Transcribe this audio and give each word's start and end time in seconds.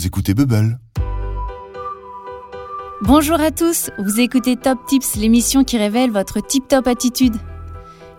vous 0.00 0.06
écoutez 0.06 0.32
Bubble. 0.32 0.78
Bonjour 3.02 3.38
à 3.38 3.50
tous, 3.50 3.90
vous 3.98 4.18
écoutez 4.18 4.56
Top 4.56 4.78
Tips, 4.86 5.16
l'émission 5.16 5.62
qui 5.62 5.76
révèle 5.76 6.10
votre 6.10 6.40
tip-top 6.40 6.86
attitude. 6.86 7.36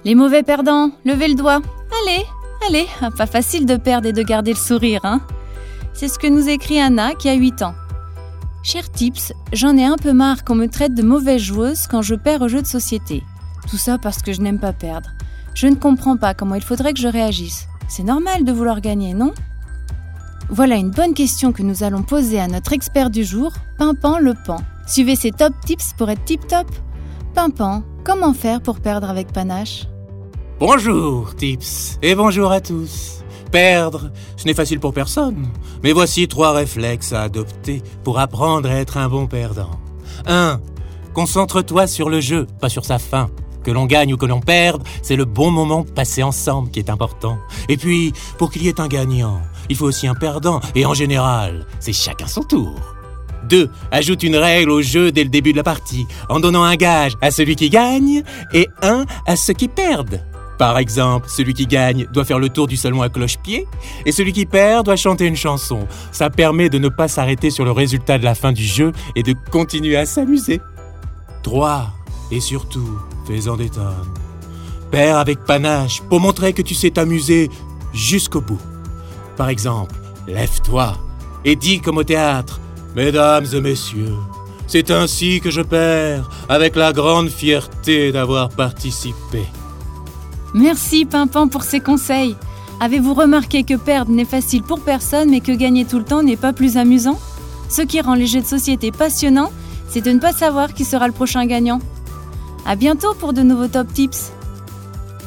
Les 0.05 0.13
mauvais 0.13 0.43
perdants, 0.43 0.91
levez 1.05 1.27
le 1.27 1.33
doigt. 1.33 1.59
Allez, 2.03 2.23
allez, 2.67 2.85
pas 3.17 3.25
facile 3.25 3.65
de 3.65 3.77
perdre 3.77 4.07
et 4.07 4.13
de 4.13 4.21
garder 4.21 4.51
le 4.51 4.59
sourire, 4.59 5.01
hein 5.05 5.21
C'est 5.93 6.07
ce 6.07 6.19
que 6.19 6.27
nous 6.27 6.49
écrit 6.49 6.79
Anna 6.79 7.15
qui 7.15 7.29
a 7.29 7.33
8 7.33 7.63
ans. 7.63 7.73
Cher 8.61 8.91
Tips, 8.91 9.33
j'en 9.51 9.75
ai 9.75 9.85
un 9.85 9.97
peu 9.97 10.13
marre 10.13 10.43
qu'on 10.43 10.53
me 10.53 10.67
traite 10.67 10.93
de 10.93 11.01
mauvaise 11.01 11.41
joueuse 11.41 11.87
quand 11.89 12.03
je 12.03 12.13
perds 12.13 12.43
au 12.43 12.47
jeu 12.47 12.61
de 12.61 12.67
société. 12.67 13.23
Tout 13.67 13.77
ça 13.77 13.97
parce 13.97 14.21
que 14.21 14.33
je 14.33 14.41
n'aime 14.41 14.59
pas 14.59 14.73
perdre. 14.73 15.09
Je 15.55 15.65
ne 15.65 15.75
comprends 15.75 16.17
pas 16.17 16.35
comment 16.35 16.53
il 16.53 16.63
faudrait 16.63 16.93
que 16.93 17.01
je 17.01 17.07
réagisse. 17.07 17.65
C'est 17.87 18.03
normal 18.03 18.43
de 18.43 18.51
vouloir 18.51 18.81
gagner, 18.81 19.15
non? 19.15 19.33
Voilà 20.53 20.75
une 20.75 20.91
bonne 20.91 21.13
question 21.13 21.53
que 21.53 21.63
nous 21.63 21.83
allons 21.83 22.03
poser 22.03 22.37
à 22.37 22.49
notre 22.49 22.73
expert 22.73 23.09
du 23.09 23.23
jour, 23.23 23.53
Pimpan 23.77 24.19
Le 24.19 24.33
Pan. 24.45 24.57
Suivez 24.85 25.15
ses 25.15 25.31
top 25.31 25.53
tips 25.65 25.93
pour 25.97 26.09
être 26.09 26.25
tip 26.25 26.45
top. 26.45 26.67
Pimpan, 27.33 27.83
comment 28.03 28.33
faire 28.33 28.61
pour 28.61 28.81
perdre 28.81 29.09
avec 29.09 29.31
panache? 29.31 29.87
Bonjour, 30.59 31.33
Tips, 31.37 31.97
et 32.01 32.15
bonjour 32.15 32.51
à 32.51 32.59
tous. 32.59 33.23
Perdre, 33.49 34.11
ce 34.35 34.45
n'est 34.45 34.53
facile 34.53 34.81
pour 34.81 34.93
personne, 34.93 35.47
mais 35.83 35.93
voici 35.93 36.27
trois 36.27 36.51
réflexes 36.51 37.13
à 37.13 37.21
adopter 37.21 37.81
pour 38.03 38.19
apprendre 38.19 38.69
à 38.69 38.75
être 38.75 38.97
un 38.97 39.07
bon 39.07 39.27
perdant. 39.27 39.71
1. 40.27 40.59
Concentre-toi 41.13 41.87
sur 41.87 42.09
le 42.09 42.19
jeu, 42.19 42.45
pas 42.59 42.67
sur 42.67 42.83
sa 42.83 42.99
fin. 42.99 43.29
Que 43.63 43.71
l'on 43.71 43.85
gagne 43.85 44.13
ou 44.13 44.17
que 44.17 44.25
l'on 44.25 44.39
perde, 44.39 44.83
c'est 45.01 45.15
le 45.15 45.25
bon 45.25 45.51
moment 45.51 45.83
passé 45.83 46.23
ensemble 46.23 46.71
qui 46.71 46.79
est 46.79 46.89
important. 46.89 47.37
Et 47.69 47.77
puis, 47.77 48.13
pour 48.37 48.51
qu'il 48.51 48.63
y 48.63 48.67
ait 48.67 48.81
un 48.81 48.87
gagnant, 48.87 49.41
il 49.69 49.75
faut 49.75 49.85
aussi 49.85 50.07
un 50.07 50.15
perdant, 50.15 50.59
et 50.75 50.85
en 50.85 50.93
général, 50.93 51.65
c'est 51.79 51.93
chacun 51.93 52.27
son 52.27 52.43
tour. 52.43 52.75
2. 53.49 53.69
Ajoute 53.91 54.23
une 54.23 54.35
règle 54.35 54.71
au 54.71 54.81
jeu 54.81 55.11
dès 55.11 55.23
le 55.23 55.29
début 55.29 55.51
de 55.51 55.57
la 55.57 55.63
partie, 55.63 56.05
en 56.29 56.39
donnant 56.39 56.63
un 56.63 56.75
gage 56.75 57.13
à 57.21 57.31
celui 57.31 57.55
qui 57.55 57.69
gagne 57.69 58.23
et 58.53 58.67
un 58.81 59.05
à 59.25 59.35
ceux 59.35 59.53
qui 59.53 59.67
perdent. 59.67 60.23
Par 60.57 60.77
exemple, 60.77 61.27
celui 61.27 61.55
qui 61.55 61.65
gagne 61.65 62.05
doit 62.13 62.23
faire 62.23 62.37
le 62.37 62.49
tour 62.49 62.67
du 62.67 62.77
salon 62.77 63.01
à 63.01 63.09
cloche-pied 63.09 63.67
et 64.05 64.11
celui 64.11 64.31
qui 64.31 64.45
perd 64.45 64.85
doit 64.85 64.95
chanter 64.95 65.25
une 65.25 65.35
chanson. 65.35 65.87
Ça 66.11 66.29
permet 66.29 66.69
de 66.69 66.77
ne 66.77 66.87
pas 66.87 67.07
s'arrêter 67.07 67.49
sur 67.49 67.65
le 67.65 67.71
résultat 67.71 68.19
de 68.19 68.23
la 68.23 68.35
fin 68.35 68.51
du 68.51 68.63
jeu 68.63 68.91
et 69.15 69.23
de 69.23 69.33
continuer 69.49 69.97
à 69.97 70.05
s'amuser. 70.05 70.61
3. 71.41 71.87
Et 72.29 72.39
surtout, 72.39 72.99
fais-en 73.25 73.55
des 73.57 73.69
tonnes. 73.69 74.13
Perds 74.91 75.17
avec 75.17 75.45
panache 75.45 76.01
pour 76.09 76.19
montrer 76.19 76.53
que 76.53 76.61
tu 76.61 76.75
sais 76.75 76.91
t'amuser 76.91 77.49
jusqu'au 77.93 78.41
bout. 78.41 78.59
Par 79.37 79.49
exemple, 79.49 79.95
lève-toi 80.27 80.97
et 81.45 81.55
dis 81.55 81.79
comme 81.79 81.97
au 81.97 82.03
théâtre, 82.03 82.61
Mesdames 82.95 83.45
et 83.53 83.61
messieurs, 83.61 84.17
c'est 84.67 84.91
ainsi 84.91 85.39
que 85.39 85.49
je 85.49 85.61
perds 85.61 86.29
avec 86.49 86.75
la 86.75 86.91
grande 86.91 87.29
fierté 87.29 88.11
d'avoir 88.11 88.49
participé. 88.49 89.45
Merci 90.53 91.05
Pimpan 91.05 91.47
pour 91.47 91.63
ces 91.63 91.79
conseils. 91.79 92.35
Avez-vous 92.81 93.13
remarqué 93.13 93.63
que 93.63 93.75
perdre 93.75 94.11
n'est 94.11 94.25
facile 94.25 94.63
pour 94.63 94.81
personne 94.81 95.29
mais 95.29 95.39
que 95.39 95.53
gagner 95.53 95.85
tout 95.85 95.99
le 95.99 96.03
temps 96.03 96.21
n'est 96.21 96.35
pas 96.35 96.51
plus 96.51 96.75
amusant? 96.75 97.17
Ce 97.69 97.81
qui 97.81 98.01
rend 98.01 98.15
les 98.15 98.27
jeux 98.27 98.41
de 98.41 98.45
société 98.45 98.91
passionnants, 98.91 99.51
c'est 99.87 100.01
de 100.01 100.11
ne 100.11 100.19
pas 100.19 100.33
savoir 100.33 100.73
qui 100.73 100.83
sera 100.83 101.07
le 101.07 101.13
prochain 101.13 101.45
gagnant. 101.45 101.79
À 102.65 102.75
bientôt 102.75 103.13
pour 103.15 103.33
de 103.33 103.41
nouveaux 103.41 103.67
top 103.67 103.91
tips. 103.93 104.31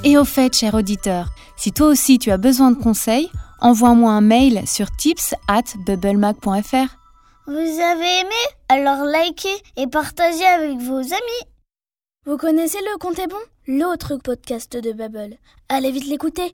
Et 0.04 0.16
au 0.16 0.24
fait, 0.24 0.54
cher 0.54 0.74
auditeur, 0.74 1.28
si 1.56 1.72
toi 1.72 1.88
aussi 1.88 2.18
tu 2.18 2.30
as 2.30 2.36
besoin 2.36 2.70
de 2.70 2.82
conseils, 2.82 3.30
envoie-moi 3.60 4.12
un 4.12 4.20
mail 4.20 4.66
sur 4.66 4.90
tips 4.96 5.34
at 5.48 5.62
bubblemac.fr. 5.86 6.96
Vous 7.46 7.52
avez 7.52 8.20
aimé? 8.20 8.42
Alors 8.68 9.04
likez 9.04 9.48
et 9.76 9.86
partagez 9.86 10.44
avec 10.44 10.78
vos 10.78 10.98
amis. 10.98 11.44
Vous 12.26 12.36
connaissez 12.36 12.78
le 12.78 12.98
Compte 12.98 13.18
est 13.18 13.26
bon? 13.26 13.36
L'autre 13.66 14.16
podcast 14.16 14.76
de 14.76 14.92
Bubble. 14.92 15.36
Allez 15.68 15.90
vite 15.90 16.06
l'écouter. 16.06 16.52